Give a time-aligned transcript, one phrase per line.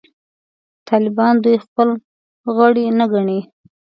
[0.89, 1.89] طالبان دوی خپل
[2.55, 3.39] غړي نه ګڼي.